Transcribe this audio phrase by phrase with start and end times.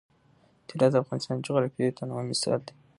[0.67, 2.73] طلا د افغانستان د جغرافیوي تنوع مثال دی.